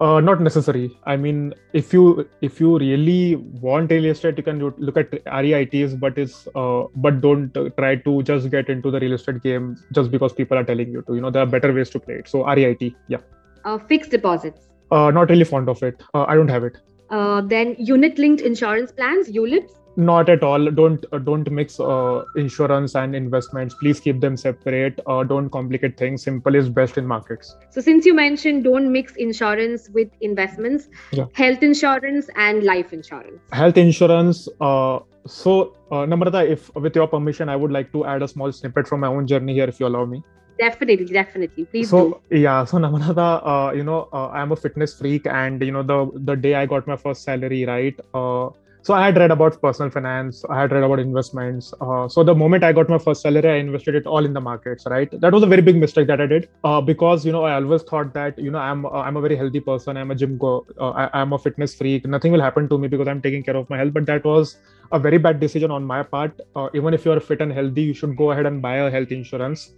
uh, 0.00 0.20
not 0.20 0.40
necessary. 0.40 0.90
I 1.04 1.16
mean 1.16 1.54
if 1.72 1.92
you 1.92 2.28
if 2.40 2.60
you 2.60 2.78
really 2.78 3.36
want 3.36 3.90
real 3.90 4.06
estate 4.06 4.36
you 4.36 4.42
can 4.42 4.58
look 4.58 4.96
at 4.96 5.10
reits 5.26 5.94
but 5.94 6.18
it's 6.18 6.48
uh, 6.54 6.84
but 6.96 7.20
don't 7.20 7.52
try 7.76 7.96
to 7.96 8.22
just 8.22 8.50
get 8.50 8.68
into 8.68 8.90
the 8.90 9.00
real 9.00 9.14
estate 9.14 9.42
game 9.42 9.76
just 9.92 10.10
because 10.10 10.32
people 10.32 10.58
are 10.58 10.64
telling 10.64 10.90
you 10.90 11.02
to. 11.02 11.14
You 11.14 11.20
know 11.20 11.30
there 11.30 11.42
are 11.42 11.46
better 11.46 11.72
ways 11.72 11.90
to 11.90 12.00
play 12.00 12.14
it. 12.14 12.28
So 12.28 12.44
reit 12.44 12.94
yeah. 13.08 13.18
Uh, 13.64 13.78
fixed 13.78 14.10
deposits. 14.10 14.68
Uh, 14.90 15.10
not 15.10 15.28
really 15.30 15.44
fond 15.44 15.68
of 15.68 15.82
it. 15.82 16.02
Uh, 16.14 16.24
i 16.28 16.34
don't 16.36 16.48
have 16.48 16.62
it 16.62 16.76
uh, 17.10 17.40
then 17.40 17.74
unit 17.78 18.18
linked 18.18 18.42
insurance 18.42 18.92
plans 18.92 19.28
ulips 19.30 19.72
not 19.96 20.28
at 20.28 20.42
all. 20.42 20.70
Don't 20.70 21.04
uh, 21.12 21.18
don't 21.18 21.50
mix 21.50 21.80
uh, 21.80 22.24
insurance 22.36 22.94
and 22.94 23.16
investments. 23.16 23.74
Please 23.74 23.98
keep 23.98 24.20
them 24.20 24.36
separate. 24.36 25.00
Uh, 25.06 25.24
don't 25.24 25.48
complicate 25.50 25.96
things. 25.96 26.22
Simple 26.22 26.54
is 26.54 26.68
best 26.68 26.98
in 26.98 27.06
markets. 27.06 27.56
So 27.70 27.80
since 27.80 28.04
you 28.04 28.14
mentioned 28.14 28.64
don't 28.64 28.92
mix 28.92 29.16
insurance 29.16 29.88
with 29.90 30.08
investments 30.20 30.88
yeah. 31.12 31.24
health 31.32 31.62
insurance 31.62 32.28
and 32.36 32.62
life 32.62 32.92
insurance. 32.92 33.40
Health 33.52 33.76
insurance 33.76 34.48
uh, 34.60 34.98
so 35.26 35.74
uh, 35.90 36.06
namrata 36.06 36.48
if 36.48 36.74
with 36.76 36.94
your 36.94 37.08
permission 37.08 37.48
i 37.48 37.56
would 37.56 37.72
like 37.72 37.90
to 37.92 38.04
add 38.04 38.22
a 38.22 38.28
small 38.28 38.52
snippet 38.52 38.86
from 38.86 39.00
my 39.00 39.08
own 39.08 39.26
journey 39.26 39.54
here 39.54 39.68
if 39.68 39.80
you 39.80 39.86
allow 39.86 40.04
me 40.04 40.22
definitely 40.58 41.06
definitely 41.06 41.64
please 41.66 41.90
so 41.90 42.20
do. 42.30 42.38
yeah 42.44 42.64
so 42.64 42.78
namrata 42.84 43.28
uh, 43.52 43.70
you 43.78 43.84
know 43.88 44.08
uh, 44.12 44.28
i'm 44.28 44.52
a 44.52 44.56
fitness 44.64 44.94
freak 45.00 45.26
and 45.26 45.62
you 45.62 45.72
know 45.76 45.82
the 45.92 45.98
the 46.30 46.36
day 46.36 46.54
i 46.54 46.66
got 46.74 46.86
my 46.86 46.96
first 46.96 47.22
salary 47.22 47.64
right 47.74 47.98
uh, 48.14 48.48
so 48.86 48.94
i 48.96 49.04
had 49.04 49.16
read 49.20 49.32
about 49.34 49.54
personal 49.62 49.90
finance 49.94 50.44
i 50.54 50.56
had 50.60 50.72
read 50.74 50.84
about 50.88 51.00
investments 51.04 51.72
uh, 51.84 52.04
so 52.14 52.24
the 52.28 52.34
moment 52.42 52.66
i 52.68 52.72
got 52.78 52.88
my 52.94 52.98
first 53.06 53.20
salary 53.26 53.50
i 53.54 53.56
invested 53.62 53.96
it 54.00 54.06
all 54.06 54.28
in 54.28 54.32
the 54.38 54.42
markets 54.48 54.86
right 54.92 55.16
that 55.24 55.32
was 55.36 55.42
a 55.46 55.50
very 55.52 55.64
big 55.68 55.78
mistake 55.84 56.06
that 56.10 56.20
i 56.24 56.28
did 56.34 56.48
uh, 56.68 56.80
because 56.90 57.26
you 57.28 57.32
know 57.36 57.42
i 57.48 57.54
always 57.54 57.82
thought 57.90 58.12
that 58.18 58.38
you 58.46 58.52
know 58.54 58.62
i'm 58.66 58.86
uh, 58.86 59.02
i'm 59.06 59.16
a 59.20 59.24
very 59.26 59.38
healthy 59.42 59.62
person 59.70 59.96
i'm 60.02 60.12
a 60.12 60.18
gym 60.22 60.38
go 60.44 60.52
uh, 60.78 60.90
I, 60.90 61.22
am 61.22 61.32
a 61.32 61.38
fitness 61.46 61.74
freak 61.80 62.06
nothing 62.16 62.32
will 62.36 62.46
happen 62.48 62.68
to 62.68 62.78
me 62.78 62.88
because 62.94 63.08
i'm 63.08 63.22
taking 63.26 63.42
care 63.48 63.56
of 63.62 63.68
my 63.74 63.78
health 63.82 63.92
but 63.98 64.06
that 64.12 64.24
was 64.32 64.56
a 64.92 65.00
very 65.08 65.18
bad 65.18 65.40
decision 65.40 65.72
on 65.78 65.84
my 65.84 66.02
part 66.14 66.40
uh, 66.54 66.68
even 66.72 66.94
if 66.94 67.04
you're 67.04 67.20
fit 67.28 67.40
and 67.40 67.52
healthy 67.52 67.82
you 67.90 67.94
should 68.02 68.16
go 68.16 68.30
ahead 68.30 68.46
and 68.46 68.62
buy 68.62 68.76
a 68.76 68.90
health 68.98 69.10
insurance 69.20 69.72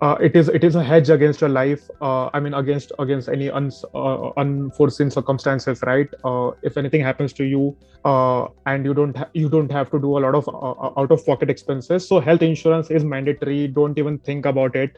uh, 0.00 0.16
it 0.20 0.34
is 0.36 0.48
it 0.48 0.64
is 0.64 0.74
a 0.74 0.82
hedge 0.82 1.08
against 1.10 1.40
your 1.40 1.50
life 1.50 1.88
uh, 2.00 2.28
i 2.34 2.40
mean 2.40 2.54
against 2.54 2.92
against 2.98 3.28
any 3.28 3.48
uns, 3.50 3.84
uh, 3.94 4.30
unforeseen 4.36 5.10
circumstances 5.10 5.80
right? 5.82 6.08
Uh, 6.24 6.50
if 6.62 6.76
anything 6.76 7.00
happens 7.00 7.32
to 7.32 7.44
you 7.44 7.76
uh, 8.04 8.46
and 8.66 8.84
you 8.84 8.94
don't 8.94 9.16
ha- 9.16 9.28
you 9.34 9.48
don't 9.48 9.70
have 9.70 9.90
to 9.90 10.00
do 10.00 10.18
a 10.18 10.20
lot 10.20 10.34
of 10.34 10.48
uh, 10.48 11.00
out 11.00 11.10
of 11.10 11.24
pocket 11.24 11.48
expenses 11.48 12.08
so 12.08 12.20
health 12.20 12.42
insurance 12.42 12.90
is 12.90 13.04
mandatory 13.04 13.68
don't 13.68 13.98
even 13.98 14.18
think 14.18 14.46
about 14.46 14.76
it. 14.76 14.96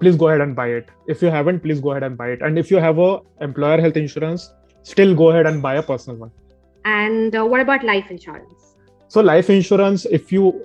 Please 0.00 0.16
go 0.16 0.28
ahead 0.28 0.40
and 0.40 0.54
buy 0.54 0.68
it. 0.68 0.88
If 1.06 1.22
you 1.22 1.30
haven't 1.30 1.60
please 1.60 1.80
go 1.80 1.92
ahead 1.92 2.02
and 2.02 2.16
buy 2.18 2.30
it. 2.30 2.42
And 2.42 2.58
if 2.58 2.70
you 2.70 2.78
have 2.78 2.98
a 2.98 3.20
employer 3.40 3.80
health 3.80 3.96
insurance 3.96 4.52
still 4.82 5.14
go 5.14 5.30
ahead 5.30 5.46
and 5.46 5.62
buy 5.62 5.76
a 5.76 5.82
personal 5.82 6.18
one. 6.18 6.32
And 6.84 7.32
what 7.50 7.60
about 7.60 7.84
life 7.84 8.10
insurance? 8.10 8.76
So 9.08 9.20
life 9.20 9.48
insurance 9.48 10.06
if 10.06 10.32
you 10.32 10.62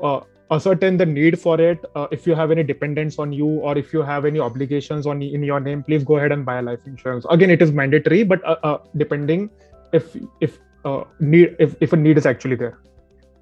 ascertain 0.51 0.97
the 0.97 1.05
need 1.05 1.39
for 1.39 1.59
it 1.59 1.83
uh, 1.95 2.07
if 2.11 2.27
you 2.27 2.35
have 2.35 2.51
any 2.51 2.63
dependents 2.63 3.17
on 3.17 3.33
you 3.33 3.47
or 3.47 3.77
if 3.77 3.91
you 3.93 4.01
have 4.01 4.25
any 4.25 4.39
obligations 4.39 5.07
on 5.07 5.21
in 5.21 5.43
your 5.43 5.59
name 5.59 5.81
please 5.83 6.03
go 6.03 6.17
ahead 6.17 6.31
and 6.31 6.45
buy 6.45 6.59
a 6.59 6.61
life 6.61 6.79
insurance. 6.85 7.25
Again 7.29 7.49
it 7.49 7.61
is 7.61 7.71
mandatory 7.71 8.23
but 8.23 8.43
uh, 8.45 8.57
uh, 8.63 8.77
depending 8.97 9.49
if 9.91 10.15
if 10.41 10.59
uh, 10.83 11.03
need 11.19 11.55
if, 11.59 11.75
if 11.81 11.93
a 11.93 11.97
need 11.97 12.17
is 12.17 12.25
actually 12.25 12.55
there. 12.55 12.77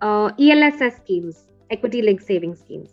Uh, 0.02 0.32
elss 0.40 0.96
schemes 0.96 1.44
equity 1.70 2.02
linked 2.02 2.24
saving 2.24 2.56
schemes. 2.56 2.92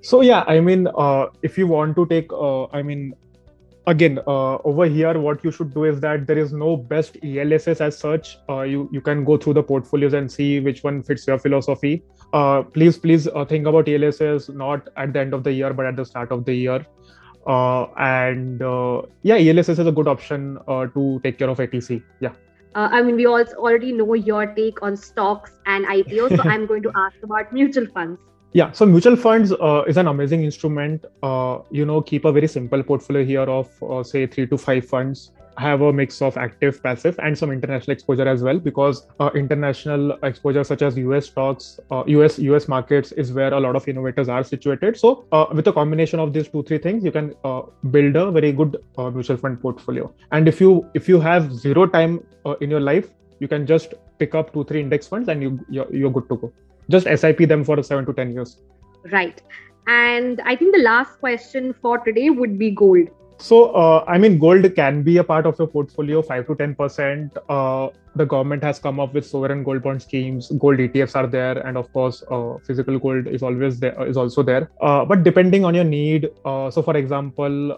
So 0.00 0.20
yeah 0.20 0.44
i 0.46 0.58
mean 0.60 0.88
uh, 0.96 1.26
if 1.42 1.58
you 1.58 1.66
want 1.66 1.94
to 1.96 2.06
take 2.06 2.32
i 2.72 2.82
mean 2.82 3.14
again 3.86 4.18
uh, 4.26 4.56
over 4.58 4.86
here 4.86 5.18
what 5.18 5.44
you 5.44 5.50
should 5.50 5.74
do 5.74 5.84
is 5.84 6.00
that 6.00 6.26
there 6.26 6.38
is 6.38 6.52
no 6.52 6.76
best 6.76 7.16
elss 7.22 7.66
as 7.80 7.98
such. 7.98 8.38
Uh, 8.48 8.62
you 8.62 8.88
you 8.92 9.00
can 9.00 9.24
go 9.24 9.36
through 9.36 9.54
the 9.54 9.62
portfolios 9.62 10.12
and 10.12 10.30
see 10.30 10.60
which 10.60 10.82
one 10.84 11.02
fits 11.02 11.26
your 11.26 11.38
philosophy. 11.38 12.02
Uh, 12.32 12.62
please 12.62 12.98
please 12.98 13.28
uh, 13.28 13.44
think 13.44 13.66
about 13.66 13.88
elss 13.88 14.48
not 14.48 14.88
at 14.96 15.12
the 15.12 15.20
end 15.20 15.34
of 15.34 15.44
the 15.44 15.52
year 15.52 15.72
but 15.72 15.86
at 15.86 15.96
the 15.96 16.04
start 16.04 16.30
of 16.30 16.44
the 16.44 16.54
year. 16.54 16.86
Uh, 17.46 17.86
and 17.98 18.62
uh, 18.62 19.02
yeah 19.22 19.36
elss 19.36 19.68
is 19.68 19.78
a 19.80 19.92
good 19.92 20.06
option 20.06 20.58
to 20.94 21.20
take 21.24 21.38
care 21.38 21.48
of 21.48 21.58
80C 21.58 22.02
yeah. 22.20 22.32
I 22.74 23.02
mean, 23.02 23.16
we 23.16 23.26
also 23.26 23.56
already 23.56 23.92
know 23.92 24.14
your 24.14 24.46
take 24.46 24.82
on 24.82 24.96
stocks 24.96 25.50
and 25.66 25.84
IPOs, 25.84 26.34
so 26.34 26.42
I'm 26.48 26.64
going 26.64 26.82
to 26.84 26.92
ask 26.96 27.14
about 27.22 27.52
mutual 27.52 27.86
funds 27.88 28.18
yeah 28.52 28.70
so 28.72 28.84
mutual 28.84 29.16
funds 29.16 29.52
uh, 29.52 29.82
is 29.86 29.96
an 29.96 30.08
amazing 30.08 30.44
instrument. 30.44 31.04
Uh, 31.22 31.58
you 31.70 31.84
know 31.84 32.00
keep 32.00 32.24
a 32.24 32.32
very 32.32 32.48
simple 32.48 32.82
portfolio 32.82 33.24
here 33.24 33.42
of 33.42 33.70
uh, 33.82 34.02
say 34.02 34.26
three 34.26 34.46
to 34.46 34.58
five 34.58 34.84
funds. 34.86 35.32
Have 35.58 35.82
a 35.82 35.92
mix 35.92 36.22
of 36.22 36.38
active 36.38 36.82
passive 36.82 37.18
and 37.22 37.36
some 37.36 37.50
international 37.52 37.92
exposure 37.92 38.26
as 38.26 38.42
well 38.42 38.58
because 38.58 39.06
uh, 39.20 39.28
international 39.34 40.18
exposure 40.22 40.64
such 40.64 40.80
as 40.80 40.96
us 40.96 41.26
stocks 41.26 41.78
uh, 41.90 42.04
us 42.04 42.38
us 42.38 42.68
markets 42.68 43.12
is 43.12 43.32
where 43.32 43.52
a 43.52 43.60
lot 43.60 43.76
of 43.76 43.86
innovators 43.86 44.30
are 44.30 44.42
situated. 44.42 44.96
So 44.96 45.26
uh, 45.30 45.44
with 45.52 45.68
a 45.68 45.72
combination 45.72 46.20
of 46.20 46.32
these 46.32 46.48
two 46.48 46.62
three 46.62 46.78
things 46.78 47.04
you 47.04 47.12
can 47.12 47.34
build 47.90 48.16
a 48.16 48.30
very 48.30 48.52
good 48.52 48.78
mutual 48.98 49.36
fund 49.36 49.60
portfolio. 49.60 50.10
And 50.30 50.48
if 50.48 50.58
you 50.58 50.88
if 50.94 51.06
you 51.06 51.20
have 51.20 51.52
zero 51.52 51.86
time 51.86 52.24
in 52.60 52.70
your 52.70 52.80
life 52.80 53.10
you 53.40 53.48
can 53.48 53.66
just 53.66 53.94
pick 54.18 54.34
up 54.34 54.54
two 54.54 54.64
three 54.64 54.80
index 54.80 55.06
funds 55.06 55.28
and 55.28 55.42
you 55.42 55.60
you're, 55.68 55.94
you're 55.94 56.10
good 56.10 56.28
to 56.30 56.36
go 56.36 56.52
just 56.92 57.08
sip 57.24 57.38
them 57.54 57.64
for 57.64 57.82
7 57.82 58.06
to 58.06 58.12
10 58.12 58.32
years. 58.34 58.58
Right. 59.10 59.42
And 59.86 60.40
i 60.52 60.54
think 60.54 60.74
the 60.74 60.82
last 60.82 61.18
question 61.18 61.74
for 61.82 61.98
today 61.98 62.30
would 62.30 62.58
be 62.58 62.70
gold. 62.70 63.08
So 63.38 63.56
uh, 63.82 64.04
i 64.06 64.18
mean 64.18 64.38
gold 64.38 64.68
can 64.76 65.02
be 65.02 65.16
a 65.22 65.24
part 65.24 65.46
of 65.50 65.58
your 65.58 65.66
portfolio 65.66 66.22
5 66.22 66.46
to 66.46 66.54
10 66.54 66.74
percent. 66.76 67.38
Uh, 67.48 67.88
the 68.14 68.26
government 68.26 68.62
has 68.62 68.78
come 68.78 69.00
up 69.00 69.14
with 69.14 69.26
sovereign 69.26 69.64
gold 69.64 69.82
bond 69.82 70.02
schemes. 70.02 70.52
Gold 70.66 70.78
etfs 70.78 71.16
are 71.16 71.26
there. 71.26 71.58
And 71.66 71.76
of 71.76 71.92
course 71.92 72.22
uh, 72.30 72.58
physical 72.66 72.98
gold 73.06 73.26
is 73.26 73.42
always 73.42 73.80
there 73.80 74.06
is 74.06 74.16
also 74.16 74.42
there. 74.42 74.70
Uh, 74.80 75.04
but 75.04 75.24
depending 75.24 75.64
on 75.64 75.74
your 75.74 75.88
need 75.92 76.28
uh, 76.44 76.70
so 76.70 76.82
for 76.82 76.96
example 76.96 77.76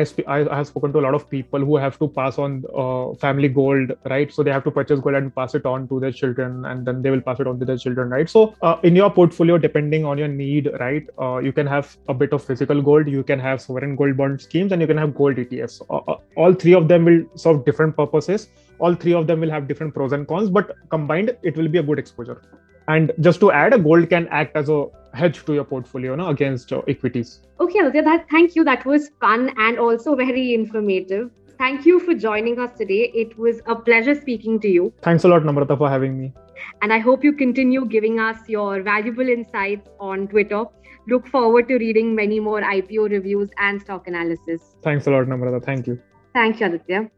uh, 0.00 0.22
I, 0.26 0.48
I 0.48 0.56
have 0.56 0.66
spoken 0.66 0.92
to 0.92 0.98
a 0.98 1.04
lot 1.06 1.14
of 1.14 1.28
people 1.28 1.60
who 1.60 1.76
have 1.76 1.98
to 1.98 2.08
pass 2.08 2.38
on 2.38 2.64
uh, 2.76 3.14
family 3.14 3.48
gold, 3.48 3.92
right? 4.08 4.32
So 4.32 4.42
they 4.42 4.50
have 4.50 4.64
to 4.64 4.70
purchase 4.70 5.00
gold 5.00 5.14
and 5.14 5.34
pass 5.34 5.54
it 5.54 5.66
on 5.66 5.86
to 5.88 6.00
their 6.00 6.12
children, 6.12 6.64
and 6.64 6.86
then 6.86 7.02
they 7.02 7.10
will 7.10 7.20
pass 7.20 7.40
it 7.40 7.46
on 7.46 7.58
to 7.58 7.64
their 7.64 7.76
children, 7.76 8.10
right? 8.10 8.28
So 8.28 8.54
uh, 8.62 8.76
in 8.82 8.96
your 8.96 9.10
portfolio, 9.10 9.58
depending 9.58 10.04
on 10.04 10.18
your 10.18 10.28
need, 10.28 10.70
right, 10.80 11.06
uh, 11.20 11.38
you 11.38 11.52
can 11.52 11.66
have 11.66 11.96
a 12.08 12.14
bit 12.14 12.32
of 12.32 12.44
physical 12.44 12.82
gold, 12.82 13.08
you 13.08 13.22
can 13.22 13.38
have 13.38 13.60
sovereign 13.60 13.96
gold 13.96 14.16
bond 14.16 14.40
schemes, 14.40 14.72
and 14.72 14.80
you 14.80 14.86
can 14.86 14.96
have 14.96 15.14
gold 15.14 15.36
ETFs. 15.36 15.82
Uh, 15.90 16.16
all 16.36 16.54
three 16.54 16.74
of 16.74 16.88
them 16.88 17.04
will 17.04 17.22
serve 17.34 17.64
different 17.64 17.96
purposes. 17.96 18.48
All 18.78 18.94
three 18.94 19.14
of 19.14 19.26
them 19.26 19.40
will 19.40 19.50
have 19.50 19.68
different 19.68 19.94
pros 19.94 20.12
and 20.12 20.26
cons, 20.26 20.50
but 20.50 20.76
combined, 20.90 21.36
it 21.42 21.56
will 21.56 21.68
be 21.68 21.78
a 21.78 21.82
good 21.82 21.98
exposure. 21.98 22.42
And 22.88 23.12
just 23.20 23.40
to 23.40 23.52
add, 23.52 23.74
a 23.74 23.78
gold 23.78 24.08
can 24.08 24.28
act 24.28 24.56
as 24.56 24.68
a 24.68 24.86
hedge 25.14 25.44
to 25.44 25.54
your 25.54 25.64
portfolio 25.64 26.14
no, 26.14 26.28
against 26.28 26.72
uh, 26.72 26.82
equities. 26.88 27.40
Okay, 27.60 27.78
Aditya, 27.78 28.02
that 28.02 28.28
thank 28.30 28.56
you. 28.56 28.64
That 28.64 28.84
was 28.84 29.10
fun 29.20 29.50
and 29.56 29.78
also 29.78 30.14
very 30.14 30.54
informative. 30.54 31.30
Thank 31.58 31.86
you 31.86 32.00
for 32.00 32.14
joining 32.14 32.58
us 32.58 32.76
today. 32.76 33.12
It 33.14 33.38
was 33.38 33.60
a 33.66 33.76
pleasure 33.76 34.14
speaking 34.14 34.58
to 34.60 34.68
you. 34.68 34.92
Thanks 35.02 35.24
a 35.24 35.28
lot, 35.28 35.42
Namrata, 35.42 35.78
for 35.78 35.88
having 35.88 36.18
me. 36.18 36.32
And 36.80 36.92
I 36.92 36.98
hope 36.98 37.22
you 37.22 37.32
continue 37.32 37.84
giving 37.86 38.18
us 38.18 38.48
your 38.48 38.82
valuable 38.82 39.28
insights 39.28 39.88
on 40.00 40.26
Twitter. 40.28 40.64
Look 41.08 41.26
forward 41.28 41.68
to 41.68 41.76
reading 41.76 42.14
many 42.14 42.40
more 42.40 42.62
IPO 42.62 43.10
reviews 43.10 43.50
and 43.58 43.80
stock 43.80 44.06
analysis. 44.06 44.74
Thanks 44.82 45.06
a 45.06 45.10
lot, 45.10 45.26
Namrata. 45.26 45.64
Thank 45.64 45.86
you. 45.86 46.00
Thank 46.32 46.60
you, 46.60 46.66
Aditya. 46.66 47.10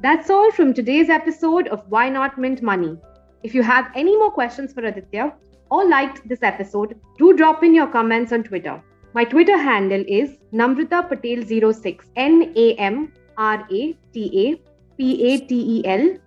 That's 0.00 0.30
all 0.30 0.50
from 0.52 0.74
today's 0.74 1.10
episode 1.10 1.68
of 1.68 1.84
Why 1.88 2.08
Not 2.08 2.38
Mint 2.38 2.62
Money. 2.62 2.96
If 3.42 3.54
you 3.54 3.62
have 3.62 3.90
any 3.94 4.16
more 4.16 4.30
questions 4.30 4.72
for 4.72 4.84
Aditya, 4.84 5.32
or 5.70 5.88
liked 5.88 6.26
this 6.28 6.42
episode, 6.42 6.98
do 7.18 7.36
drop 7.36 7.62
in 7.62 7.74
your 7.74 7.86
comments 7.86 8.32
on 8.32 8.42
Twitter. 8.42 8.82
My 9.14 9.24
Twitter 9.24 9.56
handle 9.56 10.04
is 10.06 10.38
Namrata 10.52 11.08
Patel06. 11.08 12.00
N 12.16 12.52
A 12.56 12.74
M 12.74 13.12
R 13.36 13.66
A 13.70 13.96
T 14.12 14.46
A 14.46 14.96
P 14.96 15.32
A 15.32 15.38
T 15.46 15.78
E 15.78 15.86
L 15.86 16.18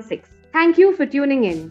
06. 0.00 0.28
Thank 0.52 0.78
you 0.78 0.96
for 0.96 1.06
tuning 1.06 1.44
in. 1.44 1.70